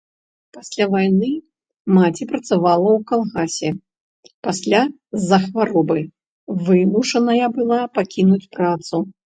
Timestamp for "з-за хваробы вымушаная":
5.19-7.47